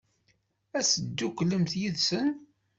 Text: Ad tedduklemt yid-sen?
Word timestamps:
Ad 0.77 0.85
tedduklemt 0.85 1.71
yid-sen? 1.79 2.29